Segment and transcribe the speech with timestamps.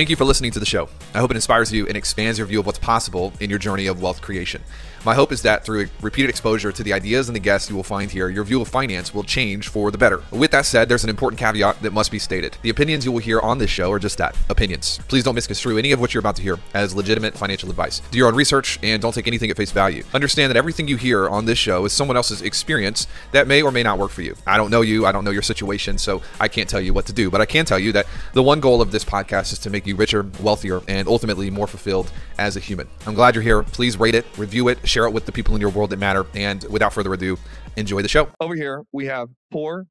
[0.00, 0.88] Thank you for listening to the show.
[1.12, 3.86] I hope it inspires you and expands your view of what's possible in your journey
[3.86, 4.62] of wealth creation.
[5.02, 7.82] My hope is that through repeated exposure to the ideas and the guests you will
[7.82, 10.22] find here, your view of finance will change for the better.
[10.30, 12.58] With that said, there's an important caveat that must be stated.
[12.60, 15.00] The opinions you will hear on this show are just that opinions.
[15.08, 18.02] Please don't misconstrue any of what you're about to hear as legitimate financial advice.
[18.10, 20.04] Do your own research and don't take anything at face value.
[20.12, 23.72] Understand that everything you hear on this show is someone else's experience that may or
[23.72, 24.36] may not work for you.
[24.46, 27.06] I don't know you, I don't know your situation, so I can't tell you what
[27.06, 29.58] to do, but I can tell you that the one goal of this podcast is
[29.60, 32.88] to make you richer, wealthier, and ultimately more fulfilled as a human.
[33.06, 33.62] I'm glad you're here.
[33.62, 36.26] Please rate it, review it, share it with the people in your world that matter.
[36.34, 37.38] And without further ado,
[37.76, 38.28] enjoy the show.
[38.40, 39.86] Over here, we have poor,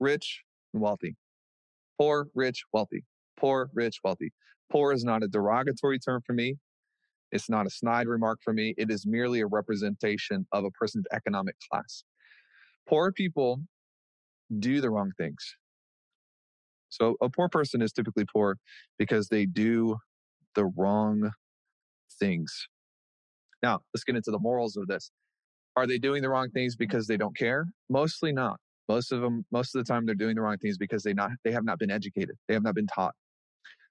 [0.00, 0.42] rich,
[0.72, 1.16] and wealthy.
[1.98, 3.04] Poor, rich, wealthy.
[3.38, 4.32] Poor, rich, wealthy.
[4.70, 6.56] Poor is not a derogatory term for me.
[7.32, 8.74] It's not a snide remark for me.
[8.78, 12.04] It is merely a representation of a person's economic class.
[12.88, 13.60] Poor people
[14.58, 15.56] do the wrong things.
[16.88, 18.56] So a poor person is typically poor
[18.98, 19.96] because they do
[20.54, 21.30] the wrong
[22.18, 22.68] things.
[23.62, 25.10] Now, let's get into the morals of this.
[25.76, 27.66] Are they doing the wrong things because they don't care?
[27.88, 28.58] Mostly not.
[28.88, 31.30] Most of them, most of the time, they're doing the wrong things because they not
[31.44, 32.36] they have not been educated.
[32.48, 33.14] They have not been taught.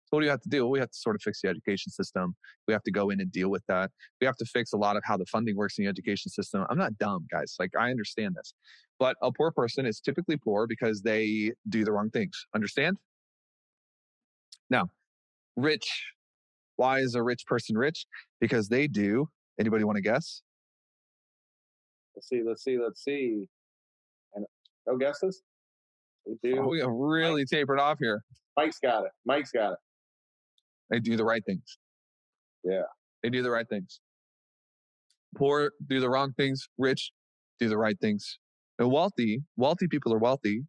[0.07, 0.63] So what do you have to do?
[0.63, 2.35] Well, we have to sort of fix the education system.
[2.67, 3.91] We have to go in and deal with that.
[4.21, 6.65] We have to fix a lot of how the funding works in the education system.
[6.69, 7.55] I'm not dumb, guys.
[7.59, 8.53] Like I understand this.
[8.99, 12.45] But a poor person is typically poor because they do the wrong things.
[12.55, 12.97] Understand?
[14.69, 14.89] Now,
[15.55, 16.05] rich.
[16.77, 18.05] Why is a rich person rich?
[18.39, 19.27] Because they do
[19.59, 20.41] Anybody want to guess?
[22.15, 22.41] Let's see.
[22.45, 22.77] Let's see.
[22.77, 23.47] Let's see.
[24.35, 24.45] And
[24.85, 25.41] no guesses.
[26.25, 26.61] We oh, do.
[26.61, 28.23] Oh, we have really tapered off here.
[28.55, 29.11] Mike's got it.
[29.25, 29.79] Mike's got it.
[30.89, 31.77] They do the right things.
[32.63, 32.83] Yeah.
[33.23, 33.99] They do the right things.
[35.35, 36.67] Poor do the wrong things.
[36.77, 37.11] Rich
[37.59, 38.39] do the right things.
[38.79, 40.63] And wealthy, wealthy people are wealthy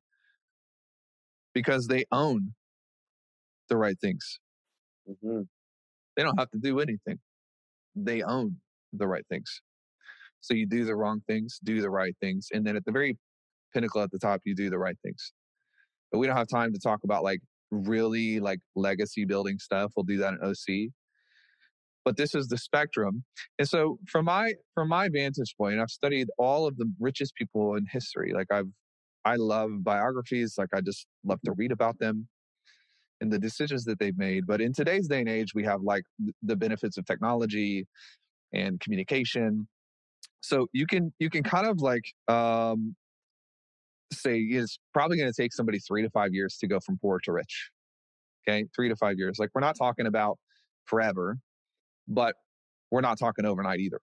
[1.54, 2.54] because they own
[3.68, 4.40] the right things.
[5.08, 5.42] Mm-hmm.
[6.16, 7.18] They don't have to do anything.
[7.94, 8.56] They own
[8.92, 9.60] the right things.
[10.40, 12.48] So you do the wrong things, do the right things.
[12.52, 13.18] And then at the very
[13.74, 15.32] pinnacle at the top, you do the right things.
[16.10, 17.40] But we don't have time to talk about like
[17.70, 19.92] really like legacy building stuff.
[19.96, 20.90] We'll do that in OC.
[22.04, 23.24] But this is the spectrum.
[23.58, 27.74] And so from my from my vantage point, I've studied all of the richest people
[27.74, 28.32] in history.
[28.34, 28.68] Like I've
[29.24, 32.28] I love biographies, like I just love to read about them
[33.20, 34.46] and the decisions that they've made.
[34.46, 36.04] But in today's day and age, we have like
[36.42, 37.86] the benefits of technology,
[38.52, 39.68] and communication.
[40.40, 42.94] So you can you can kind of like um,
[44.12, 47.18] say it's probably going to take somebody three to five years to go from poor
[47.24, 47.70] to rich.
[48.46, 49.38] Okay, three to five years.
[49.38, 50.38] Like we're not talking about
[50.86, 51.38] forever,
[52.06, 52.34] but
[52.90, 54.00] we're not talking overnight either.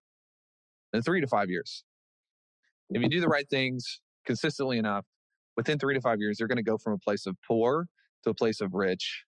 [0.93, 1.83] In three to five years,
[2.91, 5.05] if you do the right things consistently enough,
[5.57, 7.87] within three to five years, you're going to go from a place of poor
[8.23, 9.23] to a place of rich.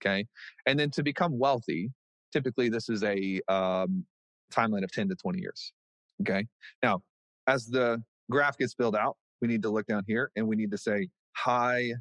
[0.00, 0.26] Okay,
[0.66, 1.90] and then to become wealthy,
[2.32, 4.04] typically this is a um,
[4.52, 5.72] timeline of 10 to 20 years.
[6.20, 6.46] Okay.
[6.82, 7.02] Now,
[7.46, 10.70] as the graph gets filled out, we need to look down here and we need
[10.70, 11.92] to say high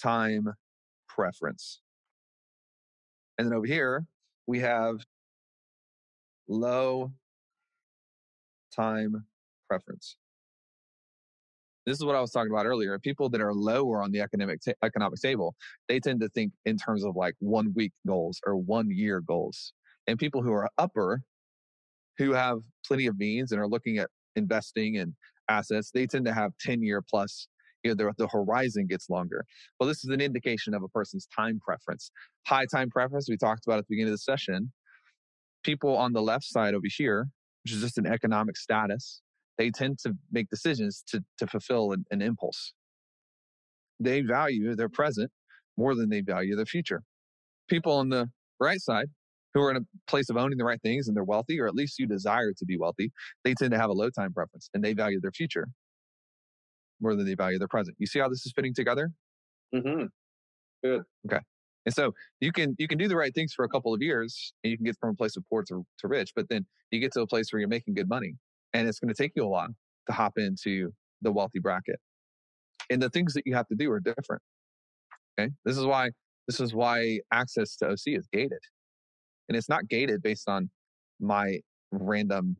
[0.00, 0.48] time
[1.08, 1.80] preference.
[3.36, 4.06] And then over here,
[4.46, 5.00] we have
[6.48, 7.12] low
[8.74, 9.24] time
[9.68, 10.16] preference.
[11.84, 12.98] This is what I was talking about earlier.
[12.98, 15.56] People that are lower on the economic economic table,
[15.88, 19.72] they tend to think in terms of like one week goals or one year goals
[20.06, 21.22] and people who are upper
[22.18, 25.14] who have plenty of means and are looking at investing in
[25.50, 27.48] assets they tend to have 10 year plus
[27.82, 29.44] you know the, the horizon gets longer.
[29.78, 32.10] Well this is an indication of a person's time preference.
[32.46, 34.72] High time preference we talked about at the beginning of the session.
[35.64, 37.28] People on the left side over here
[37.64, 39.20] which is just an economic status
[39.60, 42.72] they tend to make decisions to, to fulfill an, an impulse.
[44.00, 45.30] They value their present
[45.76, 47.02] more than they value their future.
[47.68, 49.08] People on the right side
[49.54, 51.74] who are in a place of owning the right things and they're wealthy, or at
[51.74, 53.10] least you desire to be wealthy,
[53.44, 55.66] they tend to have a low time preference and they value their future
[57.00, 57.96] more than they value their present.
[57.98, 59.10] You see how this is fitting together?
[59.74, 60.04] Mm-hmm.
[60.84, 61.02] Good.
[61.26, 61.40] Okay.
[61.86, 64.52] And so you can you can do the right things for a couple of years
[64.62, 67.00] and you can get from a place of poor to, to rich, but then you
[67.00, 68.34] get to a place where you're making good money.
[68.74, 69.68] And it's going to take you a while
[70.06, 70.92] to hop into
[71.22, 71.98] the wealthy bracket.
[72.90, 74.42] And the things that you have to do are different.
[75.38, 75.50] Okay.
[75.64, 76.10] This is why
[76.46, 78.60] this is why access to OC is gated
[79.50, 80.70] and it's not gated based on
[81.20, 81.58] my
[81.92, 82.56] random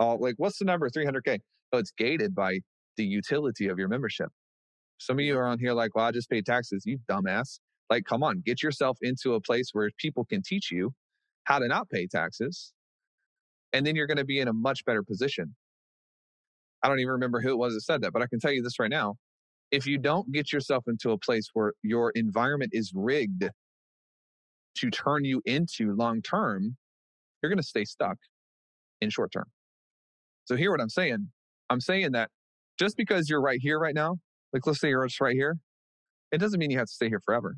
[0.00, 0.90] oh like what's the number?
[0.90, 1.40] 300k
[1.72, 2.60] oh it's gated by
[2.98, 4.28] the utility of your membership.
[4.98, 7.60] Some of you are on here like well i just paid taxes you dumbass.
[7.90, 10.92] Like come on get yourself into a place where people can teach you
[11.44, 12.74] how to not pay taxes
[13.72, 15.54] and then you're going to be in a much better position.
[16.82, 18.62] I don't even remember who it was that said that but i can tell you
[18.62, 19.16] this right now.
[19.70, 23.50] If you don't get yourself into a place where your environment is rigged
[24.80, 26.76] to turn you into long term,
[27.42, 28.16] you're going to stay stuck
[29.00, 29.46] in short term.
[30.44, 31.28] So, hear what I'm saying.
[31.70, 32.30] I'm saying that
[32.78, 34.16] just because you're right here right now,
[34.52, 35.58] like let's say you're just right here,
[36.32, 37.56] it doesn't mean you have to stay here forever.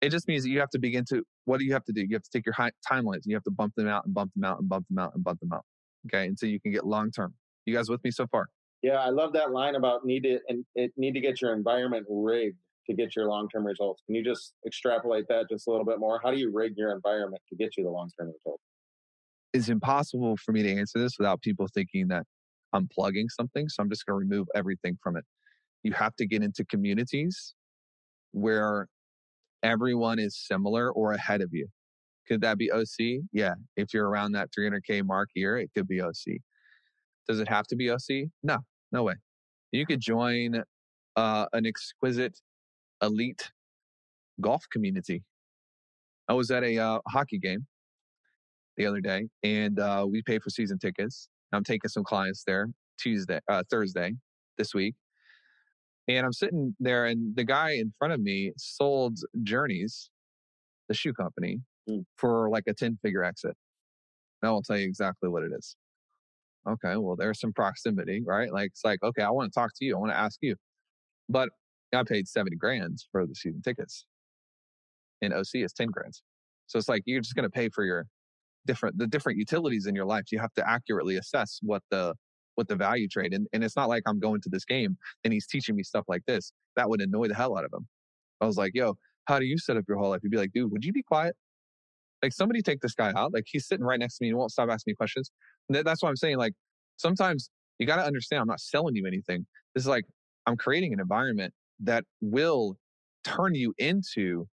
[0.00, 2.00] It just means that you have to begin to, what do you have to do?
[2.00, 4.14] You have to take your high, timelines and you have to bump them out and
[4.14, 5.64] bump them out and bump them out and bump them out.
[6.06, 6.26] Okay.
[6.26, 7.34] Until you can get long term.
[7.66, 8.48] You guys with me so far?
[8.82, 12.06] Yeah, I love that line about need to and it need to get your environment
[12.08, 14.02] rigged to get your long term results.
[14.06, 16.20] Can you just extrapolate that just a little bit more?
[16.22, 18.62] How do you rig your environment to get you the long term results?
[19.52, 22.24] It's impossible for me to answer this without people thinking that
[22.72, 23.68] I'm plugging something.
[23.68, 25.24] So I'm just going to remove everything from it.
[25.82, 27.54] You have to get into communities
[28.32, 28.86] where
[29.62, 31.66] everyone is similar or ahead of you.
[32.28, 33.24] Could that be OC?
[33.32, 33.54] Yeah.
[33.76, 36.38] If you're around that 300K mark year, it could be OC.
[37.28, 38.28] Does it have to be OC?
[38.42, 38.58] No,
[38.92, 39.14] no way.
[39.72, 40.62] You could join
[41.16, 42.38] uh, an exquisite,
[43.02, 43.50] elite
[44.40, 45.22] golf community.
[46.28, 47.66] I was at a uh, hockey game
[48.76, 51.28] the other day, and uh, we pay for season tickets.
[51.52, 52.68] I'm taking some clients there
[52.98, 54.12] Tuesday, uh, Thursday
[54.56, 54.94] this week,
[56.08, 60.10] and I'm sitting there, and the guy in front of me sold Journeys,
[60.88, 62.04] the shoe company, mm.
[62.16, 63.56] for like a 10 figure exit.
[64.42, 65.76] Now I'll tell you exactly what it is.
[66.68, 68.52] Okay, well, there's some proximity, right?
[68.52, 69.96] Like, it's like, okay, I want to talk to you.
[69.96, 70.56] I want to ask you.
[71.28, 71.48] But
[71.94, 74.06] I paid 70 grand for the season tickets.
[75.22, 76.14] And OC is 10 grand.
[76.66, 78.06] So it's like you're just going to pay for your
[78.66, 80.24] different the different utilities in your life.
[80.30, 82.14] You have to accurately assess what the
[82.54, 83.32] what the value trade.
[83.32, 86.04] And, and it's not like I'm going to this game and he's teaching me stuff
[86.08, 86.52] like this.
[86.76, 87.86] That would annoy the hell out of him.
[88.40, 88.94] I was like, yo,
[89.24, 90.20] how do you set up your whole life?
[90.22, 91.36] He'd be like, dude, would you be quiet?
[92.22, 93.32] Like somebody take this guy out.
[93.32, 95.30] Like he's sitting right next to me and won't stop asking me questions.
[95.68, 96.36] That's what I'm saying.
[96.36, 96.52] Like
[96.96, 99.46] sometimes you got to understand I'm not selling you anything.
[99.74, 100.04] This is like
[100.46, 102.76] I'm creating an environment that will
[103.24, 104.46] turn you into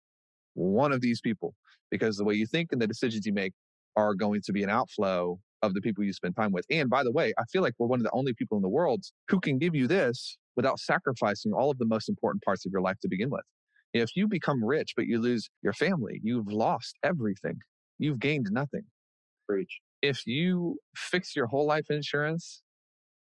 [0.54, 1.54] one of these people
[1.90, 3.52] because the way you think and the decisions you make
[3.96, 6.64] are going to be an outflow of the people you spend time with.
[6.70, 8.68] And by the way, I feel like we're one of the only people in the
[8.68, 12.72] world who can give you this without sacrificing all of the most important parts of
[12.72, 13.44] your life to begin with.
[13.94, 17.58] If you become rich, but you lose your family, you've lost everything.
[17.98, 18.82] You've gained nothing.
[19.48, 19.80] Preach.
[20.02, 22.62] If you fix your whole life insurance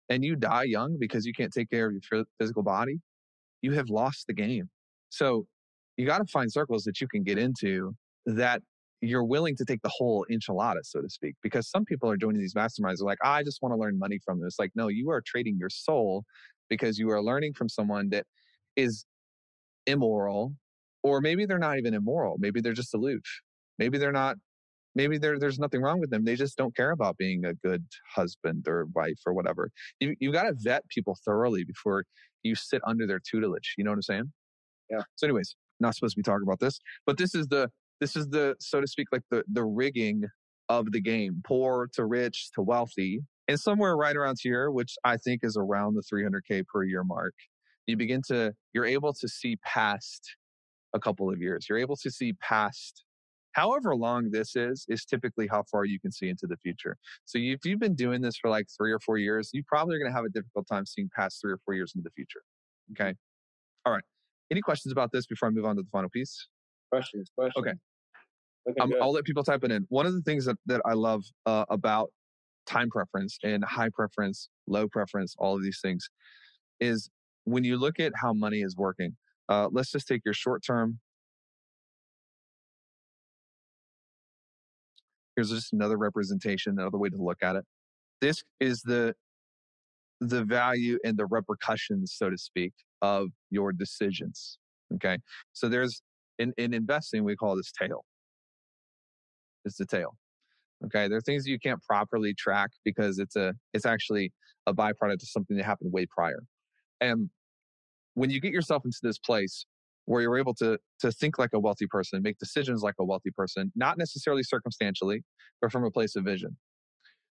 [0.08, 3.00] and you die young because you can't take care of your physical body,
[3.62, 4.68] you have lost the game.
[5.10, 5.46] So
[5.96, 7.94] you got to find circles that you can get into
[8.26, 8.62] that
[9.02, 12.40] you're willing to take the whole enchilada, so to speak, because some people are joining
[12.40, 12.98] these masterminds.
[12.98, 14.46] They're like, I just want to learn money from them.
[14.46, 16.24] It's like, no, you are trading your soul
[16.68, 18.26] because you are learning from someone that
[18.76, 19.04] is
[19.86, 20.54] immoral,
[21.02, 22.36] or maybe they're not even immoral.
[22.38, 23.22] Maybe they're just aloof.
[23.78, 24.36] Maybe they're not.
[24.94, 26.25] Maybe there, there's nothing wrong with them.
[26.25, 27.84] They just don't care about being a good
[28.14, 29.70] husband or wife or whatever.
[30.00, 32.04] You you got to vet people thoroughly before
[32.42, 33.75] you sit under their tutelage.
[33.78, 34.32] You know what I'm saying?
[34.90, 35.02] Yeah.
[35.16, 37.70] So, anyways, not supposed to be talking about this, but this is the
[38.00, 40.25] this is the so to speak like the the rigging
[40.69, 45.16] of the game poor to rich to wealthy and somewhere right around here which i
[45.16, 47.34] think is around the 300k per year mark
[47.86, 50.36] you begin to you're able to see past
[50.94, 53.04] a couple of years you're able to see past
[53.52, 57.38] however long this is is typically how far you can see into the future so
[57.38, 60.11] if you've been doing this for like three or four years you probably are going
[60.11, 62.41] to have a difficult time seeing past three or four years into the future
[62.93, 63.14] okay
[63.84, 64.05] all right
[64.51, 66.48] any questions about this before i move on to the final piece
[66.91, 67.72] questions questions okay
[68.81, 69.86] um, I'll let people type it in.
[69.89, 72.10] One of the things that, that I love uh, about
[72.67, 76.08] time preference and high preference, low preference, all of these things
[76.79, 77.10] is
[77.44, 79.17] when you look at how money is working.
[79.48, 81.01] Uh, let's just take your short term.
[85.41, 87.65] Here's just another representation, another way to look at it.
[88.20, 89.15] This is the
[90.20, 94.59] the value and the repercussions, so to speak, of your decisions.
[94.94, 95.19] Okay,
[95.55, 96.03] so there's
[96.39, 98.05] in in investing we call this tail
[99.65, 100.17] It's the tail.
[100.87, 104.32] Okay, there are things you can't properly track because it's a it's actually
[104.67, 106.43] a byproduct of something that happened way prior.
[107.01, 107.31] And
[108.15, 109.67] when you get yourself into this place
[110.10, 113.31] where you're able to to think like a wealthy person, make decisions like a wealthy
[113.31, 115.22] person, not necessarily circumstantially,
[115.62, 116.56] but from a place of vision.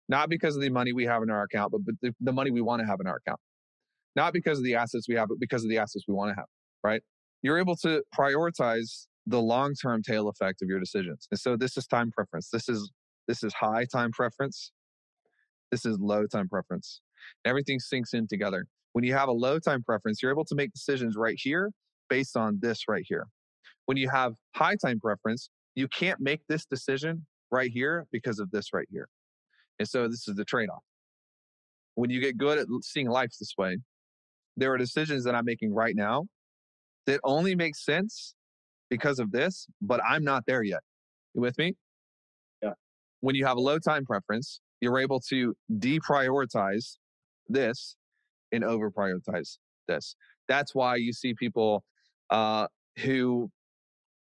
[0.08, 2.52] Not because of the money we have in our account, but, but the, the money
[2.52, 3.40] we want to have in our account.
[4.16, 6.36] Not because of the assets we have, but because of the assets we want to
[6.36, 6.46] have,
[6.84, 7.02] right?
[7.42, 11.28] You're able to prioritize the long-term tail effect of your decisions.
[11.32, 12.50] And so this is time preference.
[12.54, 12.92] This is
[13.28, 14.72] this is high time preference.
[15.72, 17.02] This is low time preference.
[17.44, 18.68] Everything sinks in together.
[18.94, 21.72] When you have a low time preference, you're able to make decisions right here
[22.10, 23.28] based on this right here.
[23.86, 28.52] When you have high time preference, you can't make this decision right here because of
[28.52, 29.08] this right here.
[29.80, 30.84] And so this is the trade off.
[31.96, 33.78] When you get good at seeing life this way,
[34.56, 36.26] there are decisions that I'm making right now
[37.06, 38.34] that only make sense
[38.90, 40.82] because of this, but I'm not there yet.
[41.34, 41.76] You with me?
[42.62, 42.74] Yeah.
[43.22, 46.98] When you have a low time preference, you're able to deprioritize
[47.48, 47.96] this
[48.52, 50.16] and over prioritize this.
[50.48, 51.84] That's why you see people
[52.30, 52.68] uh,
[53.00, 53.50] who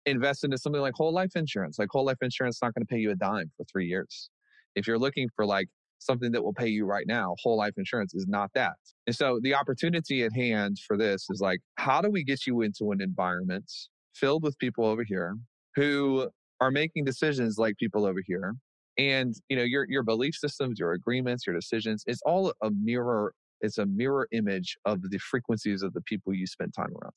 [0.06, 1.78] invest into something like whole life insurance.
[1.78, 4.30] Like whole life insurance is not going to pay you a dime for three years.
[4.76, 5.68] If you're looking for like
[6.00, 8.74] something that will pay you right now, whole life insurance is not that.
[9.06, 12.62] And so the opportunity at hand for this is like, how do we get you
[12.62, 13.72] into an environment
[14.16, 15.36] filled with people over here
[15.76, 16.30] who
[16.60, 18.56] are making decisions like people over here?
[18.98, 23.34] And you know, your your belief systems, your agreements, your decisions, it's all a mirror,
[23.62, 27.14] it's a mirror image of the frequencies of the people you spend time around.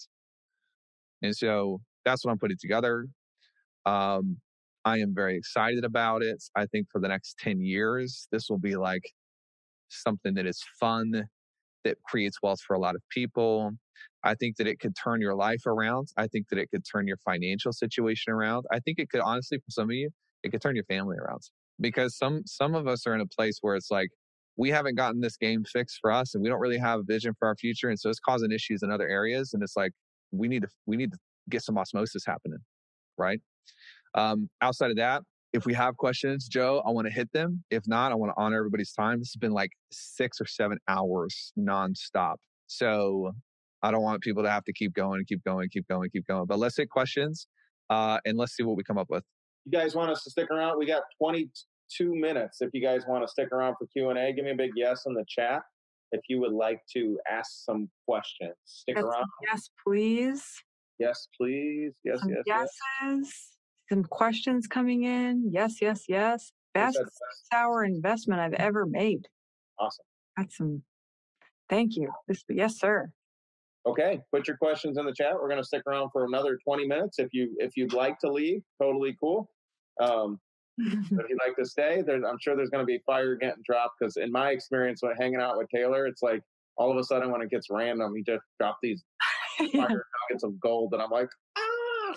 [1.24, 3.06] And so that's what I'm putting together.
[3.86, 4.36] Um,
[4.84, 6.42] I am very excited about it.
[6.54, 9.02] I think for the next 10 years, this will be like
[9.88, 11.24] something that is fun,
[11.84, 13.70] that creates wealth for a lot of people.
[14.22, 16.08] I think that it could turn your life around.
[16.18, 18.66] I think that it could turn your financial situation around.
[18.70, 20.10] I think it could honestly, for some of you,
[20.42, 21.40] it could turn your family around
[21.80, 24.10] because some some of us are in a place where it's like
[24.56, 27.32] we haven't gotten this game fixed for us and we don't really have a vision
[27.38, 29.92] for our future and so it's causing issues in other areas and it's like
[30.36, 31.18] we need to we need to
[31.50, 32.58] get some osmosis happening
[33.18, 33.40] right
[34.14, 35.22] um, outside of that
[35.52, 38.42] if we have questions joe i want to hit them if not i want to
[38.42, 42.36] honor everybody's time this has been like six or seven hours nonstop
[42.66, 43.32] so
[43.82, 46.46] i don't want people to have to keep going keep going keep going keep going
[46.46, 47.46] but let's hit questions
[47.90, 49.22] uh, and let's see what we come up with
[49.64, 50.78] you guys want us to stick around?
[50.78, 52.60] We got 22 minutes.
[52.60, 54.72] If you guys want to stick around for Q and A, give me a big
[54.76, 55.62] yes in the chat.
[56.14, 59.26] If you would like to ask some questions, stick Yes, around.
[59.50, 60.44] Yes, please.
[61.00, 61.92] Yes, please.
[62.04, 62.68] Yes, Some yes, yes.
[63.02, 63.48] yeses.
[63.88, 65.50] Some questions coming in.
[65.50, 66.52] Yes, yes, yes.
[66.72, 67.10] Best yes?
[67.52, 69.26] sour investment I've ever made.
[69.78, 70.04] Awesome.
[70.36, 70.84] That's some.
[71.68, 72.12] Thank you.
[72.28, 73.10] This, yes, sir.
[73.84, 75.34] Okay, put your questions in the chat.
[75.34, 77.18] We're going to stick around for another 20 minutes.
[77.18, 79.50] If you if you'd like to leave, totally cool.
[80.00, 80.38] Um,
[80.78, 84.00] if you'd like to stay, there, I'm sure there's going to be fire getting dropped
[84.00, 86.42] because in my experience when hanging out with Taylor, it's like
[86.76, 89.04] all of a sudden when it gets random, he just dropped these
[89.72, 92.14] fire nuggets of gold, and I'm like, ah.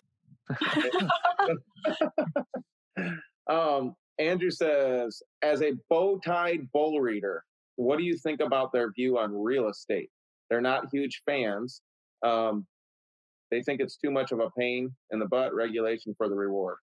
[3.77, 7.43] um, Andrew says, as a BowTiedBull reader,
[7.75, 10.09] what do you think about their view on real estate?
[10.49, 11.81] They're not huge fans.
[12.23, 12.65] Um,
[13.51, 16.77] they think it's too much of a pain in the butt regulation for the reward.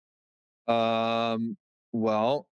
[0.68, 1.56] Um,
[1.94, 2.48] well,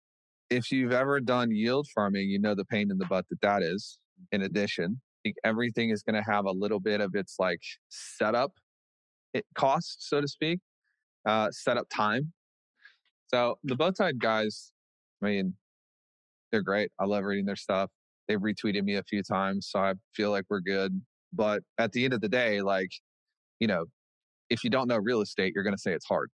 [0.49, 3.63] if you've ever done yield farming, you know the pain in the butt that that
[3.63, 3.97] is.
[4.33, 4.99] In addition,
[5.45, 8.51] everything is going to have a little bit of its like setup
[9.33, 10.59] it cost, so to speak,
[11.25, 12.33] uh, setup time.
[13.27, 14.73] So the BowTied guys,
[15.23, 15.53] I mean,
[16.51, 16.91] they're great.
[16.99, 17.89] I love reading their stuff.
[18.27, 20.99] They've retweeted me a few times, so I feel like we're good.
[21.31, 22.89] But at the end of the day, like,
[23.59, 23.85] you know,
[24.49, 26.29] if you don't know real estate, you're going to say it's hard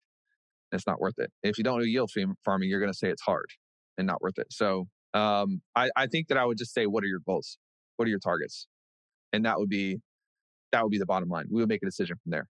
[0.76, 1.32] it's not worth it.
[1.44, 2.12] If you don't do yield
[2.44, 3.46] farming, you're going to say it's hard
[3.98, 4.48] and not worth it.
[4.52, 7.58] So um, I, I think that I would just say, what are your goals?
[7.98, 8.68] What are your targets?
[9.34, 10.00] And that would be
[10.72, 11.46] that would be the bottom line.
[11.50, 12.48] We would make a decision from there.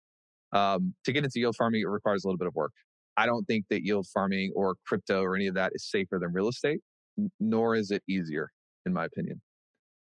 [0.53, 2.71] Um, to get into yield farming, it requires a little bit of work.
[3.17, 6.31] I don't think that yield farming or crypto or any of that is safer than
[6.31, 6.79] real estate,
[7.39, 8.49] nor is it easier,
[8.85, 9.41] in my opinion.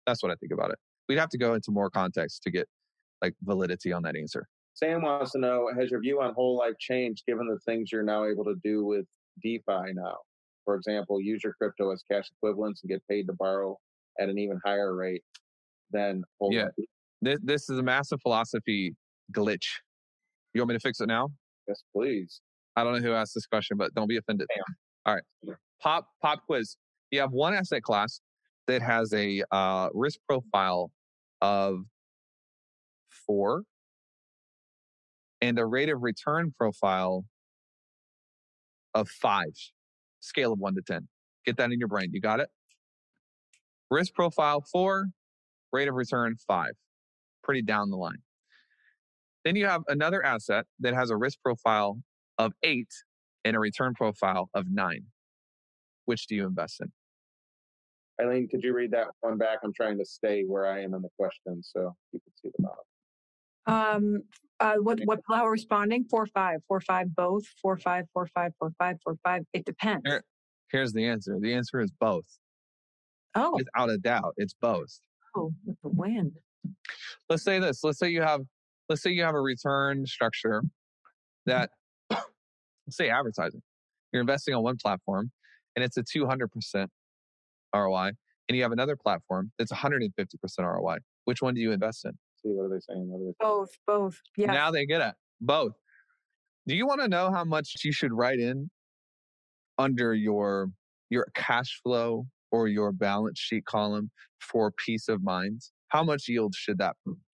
[0.05, 0.77] That's what I think about it.
[1.09, 2.67] We'd have to go into more context to get
[3.21, 4.47] like validity on that answer.
[4.81, 8.03] Sam wants to know Has your view on whole life changed given the things you're
[8.03, 9.05] now able to do with
[9.41, 10.17] DeFi now?
[10.65, 13.77] For example, use your crypto as cash equivalents and get paid to borrow
[14.19, 15.23] at an even higher rate
[15.91, 16.63] than whole yeah.
[16.63, 16.71] life.
[17.21, 18.95] This, this is a massive philosophy
[19.33, 19.65] glitch.
[20.53, 21.29] You want me to fix it now?
[21.67, 22.41] Yes, please.
[22.75, 24.47] I don't know who asked this question, but don't be offended.
[24.55, 24.75] Sam.
[25.05, 25.57] All right.
[25.81, 26.77] Pop pop quiz.
[27.11, 28.21] You have one asset class
[28.67, 30.91] that has a uh, risk profile
[31.41, 31.83] of
[33.09, 33.63] four
[35.41, 37.25] and a rate of return profile
[38.93, 39.53] of five,
[40.19, 41.07] scale of one to 10.
[41.45, 42.09] Get that in your brain.
[42.13, 42.49] You got it?
[43.89, 45.07] Risk profile four,
[45.73, 46.73] rate of return five.
[47.43, 48.21] Pretty down the line.
[49.43, 51.97] Then you have another asset that has a risk profile
[52.37, 52.89] of eight
[53.43, 55.05] and a return profile of nine.
[56.05, 56.91] Which do you invest in?
[58.21, 59.59] Eileen, could you read that one back?
[59.63, 62.63] I'm trying to stay where I am in the question so you can see the
[62.63, 62.83] bottom.
[63.65, 64.23] Um,
[64.61, 66.05] uh, what what how responding?
[66.09, 67.43] Four five, four five, both.
[67.61, 69.41] Four five, four five, four five, four five.
[69.53, 70.03] It depends.
[70.05, 70.23] Here,
[70.71, 71.37] here's the answer.
[71.39, 72.25] The answer is both.
[73.35, 74.99] Oh, Without a doubt, it's both.
[75.35, 76.33] oh, with the wind.
[77.29, 77.83] Let's say this.
[77.83, 78.41] Let's say you have
[78.87, 80.63] let's say you have a return structure
[81.45, 81.71] that
[82.11, 82.23] let's
[82.91, 83.61] say advertising.
[84.13, 85.31] You're investing on one platform
[85.75, 86.87] and it's a 200%
[87.73, 88.11] ROI
[88.49, 90.09] and you have another platform that's 150%
[90.59, 90.97] ROI.
[91.25, 92.11] Which one do you invest in?
[92.43, 93.07] See what are they saying?
[93.07, 93.35] What are they saying?
[93.39, 94.21] Both, both.
[94.37, 94.51] Yeah.
[94.51, 95.15] Now they get it.
[95.39, 95.73] Both.
[96.67, 98.69] Do you want to know how much you should write in
[99.77, 100.69] under your
[101.09, 105.61] your cash flow or your balance sheet column for peace of mind?
[105.89, 106.95] How much yield should that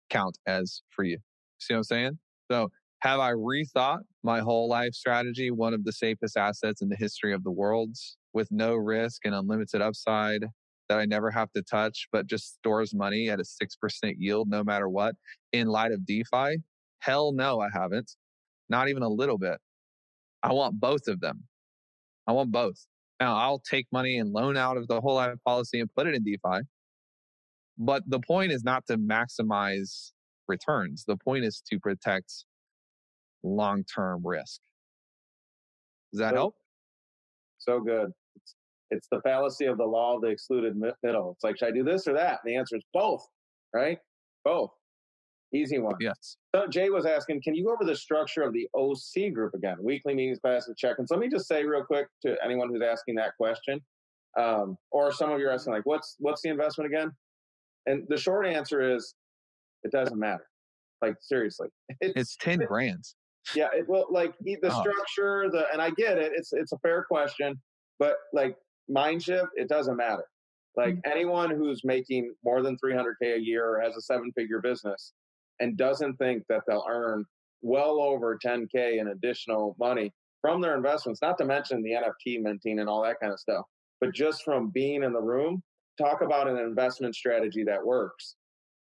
[0.10, 1.18] count as for you?
[1.60, 2.20] See what I'm saying?
[2.52, 2.70] So
[3.00, 7.34] have I rethought my whole life strategy, one of the safest assets in the history
[7.34, 7.96] of the world
[8.34, 10.46] with no risk and unlimited upside
[10.94, 14.64] that I never have to touch, but just stores money at a 6% yield no
[14.64, 15.16] matter what
[15.52, 16.58] in light of DeFi?
[17.00, 18.12] Hell no, I haven't.
[18.70, 19.58] Not even a little bit.
[20.44, 21.46] I want both of them.
[22.28, 22.86] I want both.
[23.20, 26.14] Now, I'll take money and loan out of the whole life policy and put it
[26.14, 26.62] in DeFi.
[27.80, 30.12] But the point is not to maximize
[30.48, 31.06] returns.
[31.08, 32.32] The point is to protect
[33.42, 34.60] long term risk.
[36.12, 36.56] Does that so, help?
[37.58, 38.12] So good.
[38.94, 41.32] It's, the fallacy of the law of the excluded middle.
[41.32, 42.40] It's like, should I do this or that?
[42.44, 43.26] And the answer is both,
[43.74, 43.98] right?
[44.44, 44.72] Both.
[45.54, 45.96] Easy one.
[46.00, 46.38] Yes.
[46.56, 49.78] So Jay was asking, can you go over the structure of the OC group again?
[49.82, 51.12] Weekly meetings, classes, check-ins.
[51.12, 53.80] Let me just say real quick to anyone who's asking that question,
[54.40, 57.12] um, or some of you are asking like, what's what's the investment again?
[57.86, 59.14] And the short answer is,
[59.84, 60.48] it doesn't matter.
[61.02, 61.68] Like seriously,
[62.02, 63.04] it's, it's ten grand.
[63.56, 64.70] Yeah, it, well, like the oh.
[64.70, 66.32] structure, the and I get it.
[66.36, 67.62] It's it's a fair question,
[68.00, 68.56] but like
[68.90, 70.26] mind shift, it doesn't matter.
[70.76, 71.12] Like mm-hmm.
[71.12, 75.14] anyone who's making more than 300k a year or has a seven-figure business
[75.60, 77.26] and doesn't think that they'll earn
[77.62, 80.12] well over 10k in additional money
[80.42, 83.66] from their investments, not to mention the NFT minting and all that kind of stuff,
[84.02, 85.64] but just from being in the room,
[85.98, 88.36] talk about an investment strategy that works.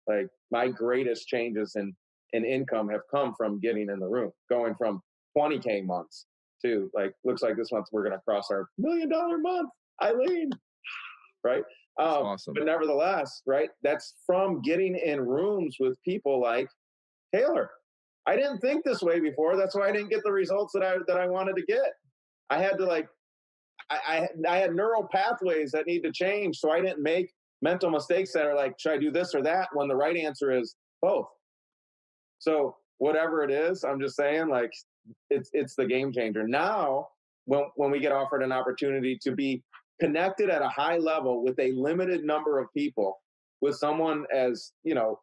[0.08, 1.94] Like my greatest changes in
[2.34, 5.02] in income have come from getting in the room, going from
[5.38, 6.26] 20k months
[6.64, 9.70] to like looks like this month we're going to cross our million dollar month,
[10.04, 10.52] Eileen,
[11.44, 11.64] right?
[12.00, 12.54] Um, awesome.
[12.54, 16.68] But nevertheless, right, that's from getting in rooms with people like
[17.34, 17.70] Taylor.
[18.26, 19.58] I didn't think this way before.
[19.58, 21.94] That's why I didn't get the results that I that I wanted to get.
[22.50, 23.08] I had to like,
[23.90, 27.90] I I, I had neural pathways that need to change, so I didn't make mental
[27.90, 29.70] mistakes that are like, should I do this or that?
[29.74, 31.28] When the right answer is both.
[32.40, 34.72] So whatever it is, I'm just saying, like,
[35.30, 36.48] it's it's the game changer.
[36.48, 37.08] Now,
[37.46, 39.64] when when we get offered an opportunity to be
[40.02, 43.20] connected at a high level with a limited number of people,
[43.62, 45.20] with someone as you know,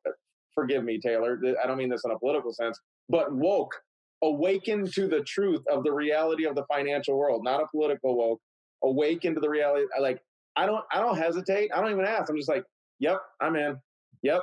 [0.54, 3.74] forgive me, Taylor, I don't mean this in a political sense, but woke,
[4.22, 8.40] awakened to the truth of the reality of the financial world, not a political woke,
[8.84, 9.86] awakened to the reality.
[10.00, 10.20] Like
[10.56, 11.70] I don't I don't hesitate.
[11.74, 12.30] I don't even ask.
[12.30, 12.64] I'm just like,
[13.00, 13.76] yep, I'm in.
[14.22, 14.42] Yep,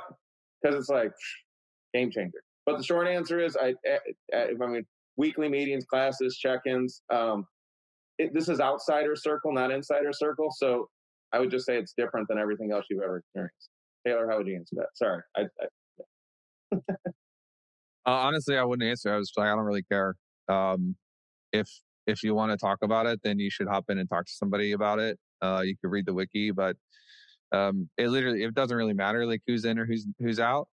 [0.62, 1.12] because it's like
[1.94, 2.42] game changer.
[2.66, 3.74] But the short answer is, I,
[4.34, 4.84] I, I mean,
[5.16, 7.02] weekly meetings, classes, check-ins.
[7.12, 7.46] Um,
[8.18, 10.48] it, this is outsider circle, not insider circle.
[10.50, 10.88] So
[11.32, 13.68] I would just say it's different than everything else you've ever experienced.
[14.06, 14.88] Taylor, how would you answer that?
[14.94, 15.22] Sorry.
[15.36, 16.76] I, I
[18.06, 19.12] uh, honestly, I wouldn't answer.
[19.12, 20.14] I was like, I don't really care.
[20.48, 20.96] Um,
[21.52, 21.68] if
[22.06, 24.32] if you want to talk about it, then you should hop in and talk to
[24.32, 25.18] somebody about it.
[25.42, 26.76] Uh, you could read the wiki, but
[27.52, 30.68] um, it literally it doesn't really matter like who's in or who's who's out.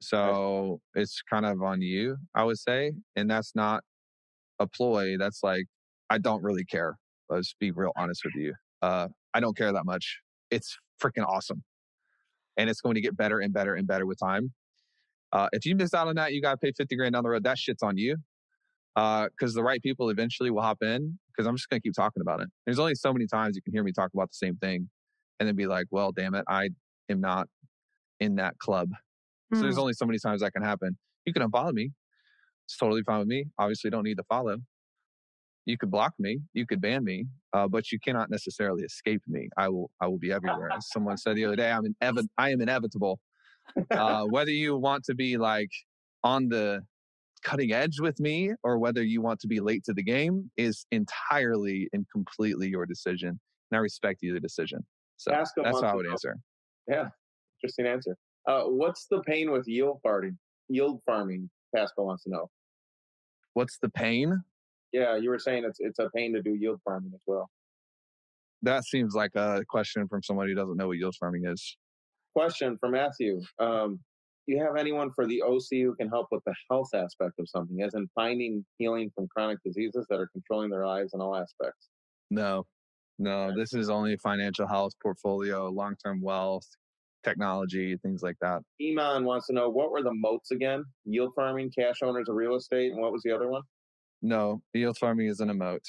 [0.00, 2.92] So it's kind of on you, I would say.
[3.16, 3.82] And that's not
[4.58, 5.16] a ploy.
[5.18, 5.66] That's like,
[6.10, 6.98] I don't really care.
[7.28, 8.54] Let's be real honest with you.
[8.82, 10.20] Uh, I don't care that much.
[10.50, 11.62] It's freaking awesome.
[12.56, 14.52] And it's going to get better and better and better with time.
[15.32, 17.30] Uh, if you miss out on that, you got to pay 50 grand down the
[17.30, 17.44] road.
[17.44, 18.16] That shit's on you.
[18.94, 21.18] Because uh, the right people eventually will hop in.
[21.28, 22.48] Because I'm just going to keep talking about it.
[22.64, 24.88] There's only so many times you can hear me talk about the same thing
[25.38, 26.70] and then be like, well, damn it, I
[27.10, 27.48] am not
[28.20, 28.88] in that club.
[29.52, 29.82] So there's hmm.
[29.82, 30.96] only so many times that can happen.
[31.26, 31.90] You can unfollow me.
[32.64, 33.44] It's totally fine with me.
[33.58, 34.56] Obviously, don't need to follow.
[35.66, 36.38] You could block me.
[36.54, 39.48] You could ban me, uh, but you cannot necessarily escape me.
[39.58, 39.90] I will.
[40.00, 40.70] I will be everywhere.
[40.72, 43.18] As someone said the other day, I'm inev- I am inevitable.
[43.90, 45.70] Uh, whether you want to be like
[46.22, 46.82] on the
[47.42, 50.86] cutting edge with me or whether you want to be late to the game is
[50.92, 53.28] entirely and completely your decision.
[53.70, 54.84] And I respect either decision.
[55.16, 55.52] So that's
[55.82, 56.36] how I would answer.
[56.88, 57.08] Yeah,
[57.60, 58.16] interesting answer.
[58.46, 60.38] Uh, what's the pain with yield farming?
[60.68, 62.50] Yield farming, Pascal wants to know.
[63.54, 64.42] What's the pain?
[64.96, 67.50] Yeah, you were saying it's it's a pain to do yield farming as well.
[68.62, 71.76] That seems like a question from somebody who doesn't know what yield farming is.
[72.34, 73.42] Question from Matthew.
[73.58, 74.00] Um,
[74.48, 77.46] do you have anyone for the OC who can help with the health aspect of
[77.46, 81.36] something, as in finding healing from chronic diseases that are controlling their lives in all
[81.36, 81.88] aspects?
[82.30, 82.64] No,
[83.18, 83.54] no.
[83.54, 86.66] This is only financial health, portfolio, long term wealth,
[87.22, 88.62] technology, things like that.
[88.80, 90.84] Iman wants to know what were the moats again?
[91.04, 93.60] Yield farming, cash owners of real estate, and what was the other one?
[94.22, 95.82] No, yield farming isn't a moat.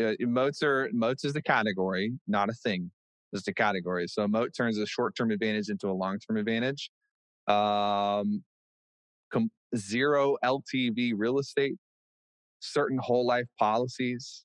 [0.00, 2.90] Uh, moats are moats is the category, not a thing.
[3.32, 4.08] It's a category.
[4.08, 6.90] So a moat turns a short-term advantage into a long-term advantage.
[7.48, 8.44] Um,
[9.32, 11.76] com- zero LTV real estate,
[12.60, 14.44] certain whole life policies,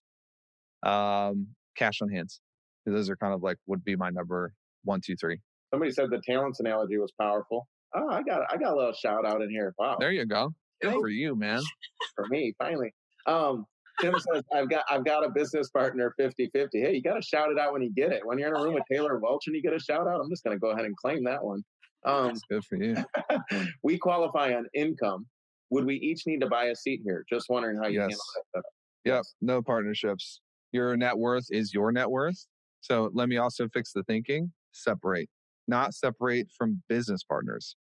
[0.84, 1.48] um,
[1.78, 2.42] cash on hands.
[2.86, 5.40] Those are kind of like would be my number one, two, three.
[5.72, 7.68] Somebody said the talents analogy was powerful.
[7.94, 9.74] Oh, I got I got a little shout out in here.
[9.78, 10.54] Wow, There you go.
[10.82, 11.62] Good for you, man.
[12.16, 12.94] for me finally.
[13.28, 13.66] Um,
[14.00, 16.68] Tim says I've got I've got a business partner 50-50.
[16.74, 18.22] Hey, you got to shout it out when you get it.
[18.26, 20.30] When you're in a room with Taylor Welch and you get a shout out, I'm
[20.30, 21.64] just going to go ahead and claim that one.
[22.06, 22.96] Um, That's good for you.
[23.84, 25.26] we qualify on income.
[25.72, 27.26] Would we each need to buy a seat here?
[27.30, 28.04] Just wondering how you Yes.
[28.04, 28.64] handle that.
[29.06, 29.24] Yep.
[29.42, 30.42] No partnerships.
[30.72, 32.48] Your net worth is your net worth.
[32.82, 34.52] So let me also fix the thinking.
[34.72, 35.30] Separate,
[35.68, 37.76] not separate from business partners.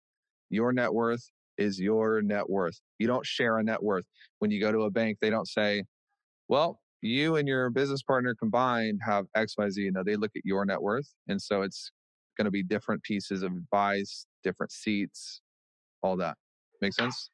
[0.50, 2.80] Your net worth is your net worth.
[2.98, 4.04] You don't share a net worth.
[4.38, 5.84] When you go to a bank, they don't say,
[6.48, 9.92] well, you and your business partner combined have XYZ.
[9.92, 11.08] No, they look at your net worth.
[11.28, 11.90] And so it's
[12.36, 15.40] going to be different pieces of advice, different seats,
[16.02, 16.36] all that.
[16.80, 17.30] Make sense?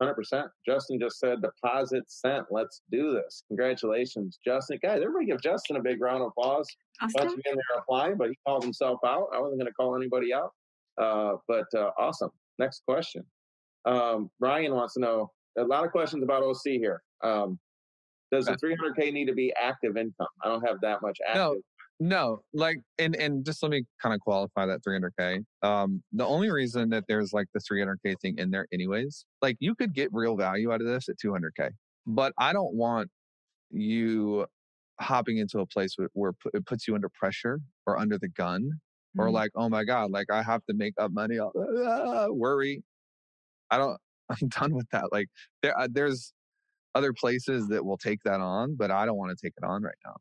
[0.00, 0.48] Hundred percent.
[0.66, 2.46] Justin just said deposit sent.
[2.50, 3.44] Let's do this.
[3.48, 4.78] Congratulations, Justin.
[4.82, 6.68] Guys, everybody give Justin a big round of applause.
[7.00, 7.28] Bunch Austin?
[7.28, 9.28] of you in there applying, but he called himself out.
[9.34, 10.50] I wasn't going to call anybody out.
[11.00, 12.30] Uh, but uh, awesome.
[12.58, 13.24] Next question.
[13.86, 17.02] Um, Ryan wants to know a lot of questions about OC here.
[17.22, 17.58] Um,
[18.32, 20.26] does the 300k need to be active income?
[20.44, 21.42] I don't have that much active.
[21.42, 21.56] No.
[21.98, 25.42] No, like, and and just let me kind of qualify that 300k.
[25.62, 29.74] Um, the only reason that there's like the 300k thing in there, anyways, like you
[29.74, 31.70] could get real value out of this at 200k,
[32.06, 33.08] but I don't want
[33.70, 34.44] you
[35.00, 38.68] hopping into a place where, it puts you under pressure or under the gun,
[39.18, 39.32] or Mm.
[39.32, 41.38] like, oh my god, like I have to make up money.
[41.38, 41.52] I'll-
[41.86, 42.82] ah, worry.
[43.70, 43.98] I don't.
[44.30, 45.12] I'm done with that.
[45.12, 45.28] Like
[45.62, 46.32] there, uh, there's
[46.94, 49.82] other places that will take that on, but I don't want to take it on
[49.82, 50.16] right now.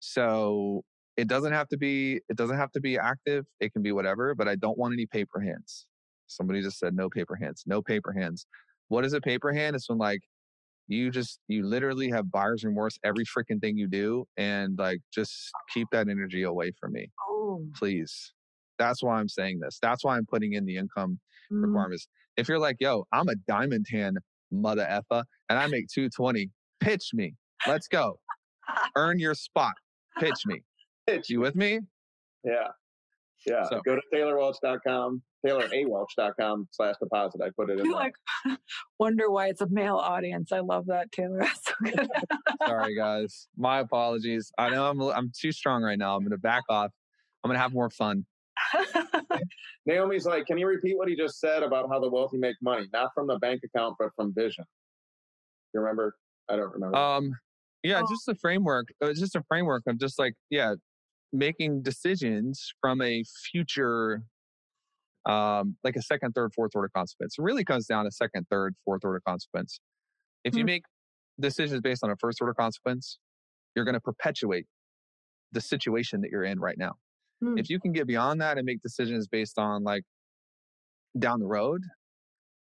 [0.00, 0.82] So
[1.16, 4.36] it doesn't have to be it doesn't have to be active it can be whatever
[4.36, 5.88] but i don't want any paper hands
[6.28, 8.46] somebody just said no paper hands no paper hands
[8.86, 10.20] what is a paper hand it's when like
[10.86, 15.50] you just you literally have buyer's remorse every freaking thing you do and like just
[15.74, 17.66] keep that energy away from me Oh.
[17.74, 18.32] please
[18.78, 21.18] that's why i'm saying this that's why i'm putting in the income
[21.50, 21.62] Mm.
[21.64, 22.06] requirements
[22.38, 24.16] if you're like yo i'm a diamond hand
[24.50, 27.34] mother effa and i make 220 pitch me
[27.66, 28.18] let's go
[28.96, 29.74] earn your spot
[30.18, 30.62] pitch me
[31.06, 31.28] Pitch.
[31.30, 31.80] you with me
[32.44, 32.68] Yeah.
[33.46, 33.64] Yeah.
[33.68, 37.40] So- Go to taylorwelch.com, taylorawelch.com slash deposit.
[37.42, 37.92] I put it in You there.
[37.92, 38.14] like
[38.98, 40.50] wonder why it's a male audience.
[40.52, 41.38] I love that, Taylor.
[41.40, 42.08] That's so good.
[42.66, 43.48] Sorry, guys.
[43.56, 44.50] My apologies.
[44.58, 46.16] I know I'm I'm too strong right now.
[46.16, 46.90] I'm gonna back off.
[47.44, 48.26] I'm gonna have more fun.
[49.86, 52.86] Naomi's like, can you repeat what he just said about how the wealthy make money?
[52.92, 54.64] Not from the bank account, but from vision.
[55.74, 56.14] You remember?
[56.48, 56.96] I don't remember.
[56.96, 57.32] Um,
[57.82, 58.06] yeah, Oh.
[58.08, 58.88] just a framework.
[59.00, 60.74] uh, Just a framework of just like yeah,
[61.32, 64.22] making decisions from a future,
[65.26, 67.36] um, like a second, third, fourth order consequence.
[67.38, 69.78] It really comes down to second, third, fourth order consequence.
[70.44, 70.66] If you Hmm.
[70.66, 70.82] make
[71.38, 73.18] decisions based on a first order consequence,
[73.76, 74.66] you're going to perpetuate
[75.52, 76.94] the situation that you're in right now.
[77.40, 77.56] Hmm.
[77.58, 80.02] If you can get beyond that and make decisions based on like
[81.18, 81.82] down the road,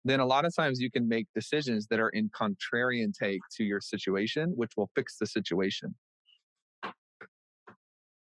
[0.04, 3.64] then a lot of times you can make decisions that are in contrarian take to
[3.64, 5.94] your situation, which will fix the situation.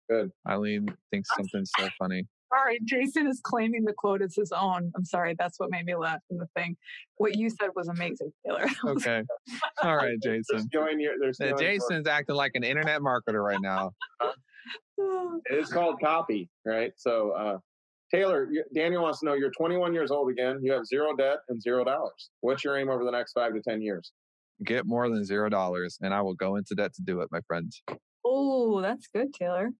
[0.10, 0.32] Good.
[0.48, 2.28] Eileen thinks something's so funny.
[2.54, 4.92] All right, Jason is claiming the quote as his own.
[4.94, 6.76] I'm sorry, that's what made me laugh in the thing.
[7.16, 8.66] What you said was amazing, Taylor.
[8.86, 9.24] Okay.
[9.82, 10.60] All right, Jason.
[10.68, 13.92] stealing your, Uh, your- Jason's acting like an internet marketer right now.
[15.50, 16.92] It is called copy, right?
[16.96, 17.58] So, uh,
[18.14, 20.60] Taylor, Daniel wants to know you're 21 years old again.
[20.62, 22.30] You have zero debt and zero dollars.
[22.42, 24.12] What's your aim over the next five to 10 years?
[24.64, 27.40] Get more than zero dollars, and I will go into debt to do it, my
[27.48, 27.82] friends.
[28.26, 29.72] oh, that's good, Taylor.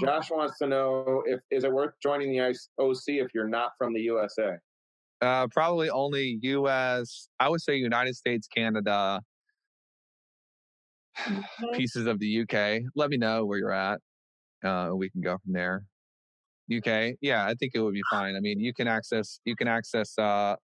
[0.00, 3.72] Josh wants to know if is it worth joining the IC OC if you're not
[3.78, 4.52] from the USA?
[5.20, 7.28] Uh, probably only U.S.
[7.38, 9.20] I would say United States, Canada,
[11.20, 11.76] Okay.
[11.76, 12.82] pieces of the UK.
[12.94, 14.00] Let me know where you're at.
[14.64, 15.84] Uh, we can go from there.
[16.72, 18.36] UK, yeah, I think it would be fine.
[18.36, 20.56] I mean, you can access you can access uh,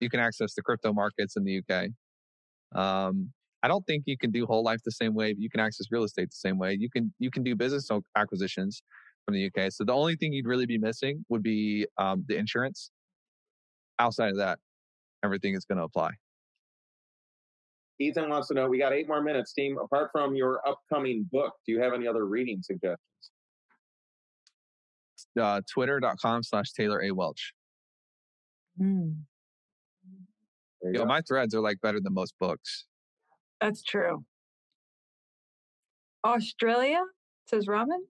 [0.00, 1.88] you can access the crypto markets in the UK.
[2.78, 3.32] Um,
[3.62, 5.86] I don't think you can do whole life the same way, but you can access
[5.90, 6.76] real estate the same way.
[6.78, 8.82] You can you can do business acquisitions
[9.24, 9.72] from the UK.
[9.72, 12.90] So the only thing you'd really be missing would be um, the insurance.
[13.98, 14.58] Outside of that,
[15.24, 16.12] everything is going to apply.
[18.00, 19.76] Ethan wants to know we got eight more minutes, team.
[19.78, 22.98] Apart from your upcoming book, do you have any other reading suggestions?
[25.40, 27.52] Uh, Twitter.com slash Taylor A Welch.
[28.80, 29.16] Mm,
[30.82, 31.04] Yo, go.
[31.04, 32.86] my threads are like better than most books.
[33.60, 34.24] that's true.
[36.24, 37.02] Australia
[37.46, 38.04] says Robin.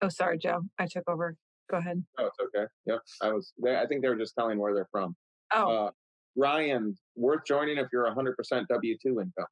[0.00, 0.62] Oh, sorry, Joe.
[0.78, 1.36] I took over.
[1.70, 2.04] Go ahead.
[2.18, 2.66] Oh, it's okay.
[2.86, 3.52] Yep, I was.
[3.62, 5.16] They, I think they were just telling where they're from.
[5.54, 5.90] Oh, Uh,
[6.36, 9.46] Ryan, worth joining if you're 100% W two income.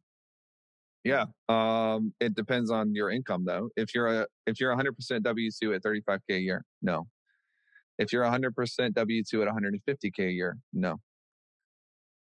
[1.04, 1.24] Yeah.
[1.48, 3.70] Um, it depends on your income though.
[3.76, 4.86] If you're a if you're 100%
[5.20, 7.06] W2 at 35k a year, no.
[7.98, 10.96] If you're 100% W2 at 150k a year, no.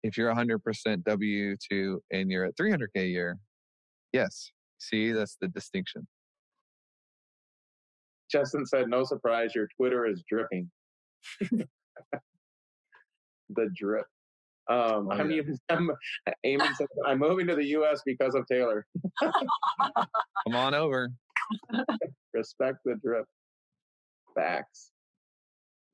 [0.02, 0.58] If you're 100%
[1.02, 3.38] W2 and you're at 300k a year,
[4.12, 4.52] yes.
[4.78, 6.06] See, that's the distinction.
[8.30, 10.70] Justin said, "No surprise, your Twitter is dripping."
[11.50, 11.68] the
[13.74, 14.06] drip.
[14.70, 15.36] Um, Oh, I'm, yeah.
[15.38, 15.90] even- I'm,
[16.44, 18.02] Eamon said, I'm moving to the U.S.
[18.04, 18.84] because of Taylor.
[19.22, 21.10] Come on over.
[22.34, 23.24] Respect the drip.
[24.34, 24.90] Facts.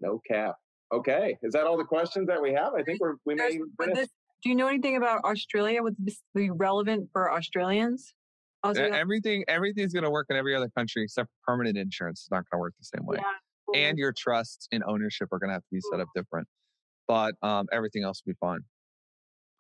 [0.01, 0.57] No cap.
[0.93, 2.75] Okay, is that all the questions that we have?
[2.75, 3.97] I think we're we may even finish.
[3.97, 4.09] this,
[4.43, 5.83] do you know anything about Australia?
[5.83, 8.13] Would this be relevant for Australians?
[8.63, 12.23] Also, Uh, Everything everything's gonna work in every other country except for permanent insurance.
[12.23, 13.19] It's not gonna work the same way.
[13.21, 13.81] yeah.
[13.89, 16.47] And your trusts and ownership are gonna have to be set up different.
[17.07, 18.61] But um, everything else will be fine.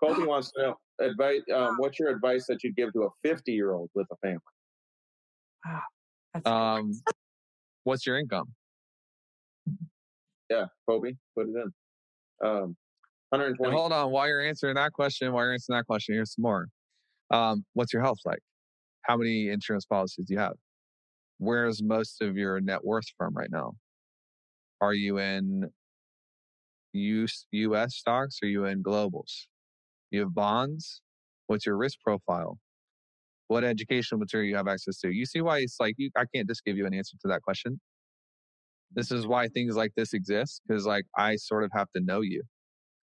[0.02, 1.42] Colby wants to know advice.
[1.54, 4.38] Um, what's your advice that you'd give to a 50 year old with a family?
[6.32, 6.92] That's Um,
[7.84, 8.46] what's your income?
[10.50, 11.72] Yeah, Kobe, put it in.
[12.46, 12.76] Um,
[13.32, 13.74] And 120.
[13.74, 16.68] hold on, while you're answering that question, while you're answering that question, here's some more.
[17.30, 18.40] Um, what's your health like?
[19.02, 20.54] How many insurance policies do you have?
[21.38, 23.72] Where's most of your net worth from right now?
[24.80, 25.70] Are you in
[26.94, 28.38] US, US stocks?
[28.42, 29.46] Are you in globals?
[30.10, 31.02] You have bonds?
[31.46, 32.58] What's your risk profile?
[33.48, 35.10] What educational material you have access to?
[35.10, 37.42] You see why it's like you, I can't just give you an answer to that
[37.42, 37.80] question.
[38.92, 42.20] This is why things like this exist because like I sort of have to know
[42.20, 42.42] you.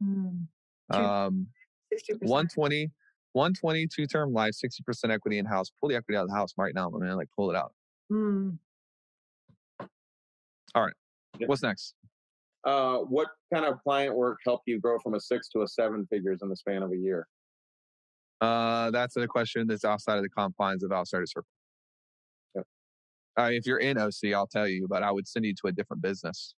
[0.04, 0.47] Mm,
[0.89, 1.47] Um,
[1.93, 2.21] 60%.
[2.21, 2.89] 120,
[3.34, 5.69] 120 two term life, 60% equity in house.
[5.80, 7.17] Pull the equity out of the house right now, my man.
[7.17, 7.73] Like pull it out.
[8.12, 8.58] Mm,
[11.39, 11.47] Yeah.
[11.47, 11.93] What's next?
[12.63, 16.06] Uh, what kind of client work helped you grow from a six to a seven
[16.08, 17.28] figures in the span of a year?
[18.39, 21.47] Uh, that's a question that's outside of the confines of outsider circle.
[22.56, 22.65] Yep.
[23.39, 25.71] Uh, if you're in OC, I'll tell you, but I would send you to a
[25.71, 26.54] different business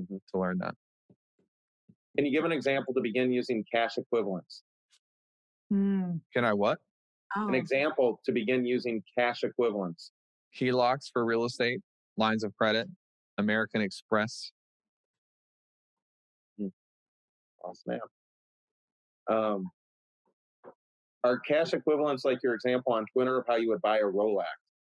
[0.00, 0.20] Mhm.
[0.32, 0.74] to learn that.
[2.16, 4.62] Can you give an example to begin using cash equivalents?
[5.72, 6.20] mm.
[6.32, 6.80] Can I what?
[7.36, 10.10] Oh, An example to begin using cash equivalents.
[10.56, 11.80] HELOCs for real estate,
[12.16, 12.88] lines of credit,
[13.38, 14.50] American Express.
[17.64, 18.00] Oh, snap.
[19.30, 19.70] Um,
[21.24, 24.44] are cash equivalents like your example on Twitter of how you would buy a Rolex?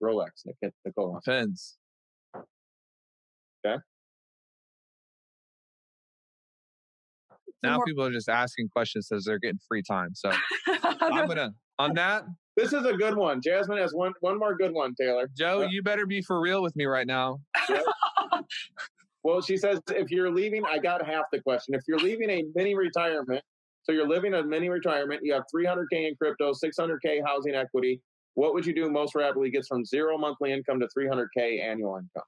[0.03, 0.29] Rolex,
[0.63, 1.19] Nic- Nicole.
[1.25, 1.77] Depends.
[2.37, 3.77] Okay.
[7.41, 10.11] Some Now more- people are just asking questions as they're getting free time.
[10.15, 10.31] So
[11.01, 12.25] I'm gonna on that,
[12.57, 13.41] This is a good one.
[13.43, 15.29] Jasmine has one one more good one, Taylor.
[15.37, 15.63] Joe.
[15.63, 17.39] Uh, You better be for real with me right now.
[19.25, 21.75] Well, she says if you're leaving, I got half the question.
[21.75, 23.43] If you're leaving a mini retirement,
[23.83, 28.01] so you're living a mini retirement, you have 300k in crypto, 600k housing equity.
[28.35, 32.23] What would you do most rapidly gets from zero monthly income to 300k annual income?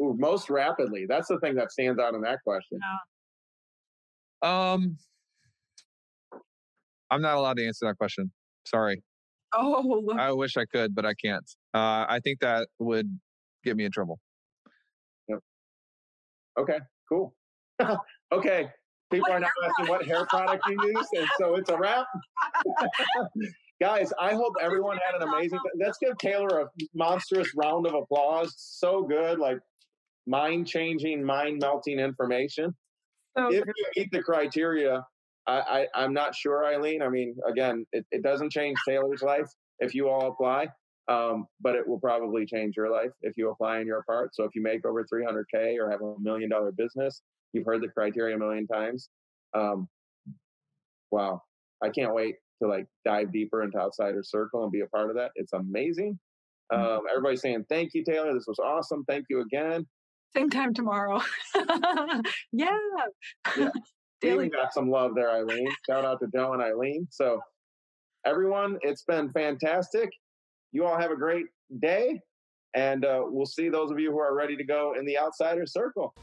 [0.00, 1.06] Ooh, most rapidly.
[1.08, 2.80] That's the thing that stands out in that question.
[4.42, 4.96] Um,
[7.10, 8.32] I'm not allowed to answer that question.
[8.66, 9.02] Sorry.
[9.52, 10.08] oh.
[10.18, 11.44] I wish I could, but I can't.
[11.74, 13.06] Uh, I think that would
[13.64, 14.18] get me in trouble.
[16.60, 17.34] Okay, cool.
[18.32, 18.68] okay.
[19.10, 22.06] People What are now asking what hair product you use, and so it's a wrap.
[23.80, 25.58] Guys, I hope everyone had an amazing.
[25.80, 28.54] Let's give Taylor a monstrous round of applause.
[28.56, 29.58] So good, like
[30.26, 32.74] mind changing, mind melting information.
[33.36, 35.02] so If you meet the criteria,
[35.46, 37.02] I, I I'm not sure, Eileen.
[37.02, 39.48] I mean, again, it, it doesn't change Taylor's life
[39.80, 40.68] if you all apply,
[41.10, 44.34] um, but it will probably change your life if you apply in your part.
[44.34, 47.20] So if you make over 300k or have a million dollar business,
[47.52, 49.08] you've heard the criteria a million times.
[49.52, 49.88] Um,
[51.10, 51.42] wow,
[51.82, 55.16] I can't wait to like dive deeper into Outsider Circle and be a part of
[55.16, 55.32] that.
[55.34, 56.18] It's amazing.
[56.72, 58.32] Um, everybody's saying thank you, Taylor.
[58.32, 59.04] This was awesome.
[59.08, 59.84] Thank you again.
[60.36, 61.20] same time tomorrow.
[62.52, 62.68] yeah.
[63.58, 63.70] Yeah.
[64.20, 64.46] Daily.
[64.46, 65.66] Even got some love there, Eileen.
[65.88, 67.08] Shout out to Joe and Eileen.
[67.10, 67.40] So,
[68.26, 70.10] everyone, it's been fantastic.
[70.72, 71.46] You all have a great
[71.80, 72.20] day,
[72.74, 75.66] and uh, we'll see those of you who are ready to go in the outsider
[75.66, 76.14] circle.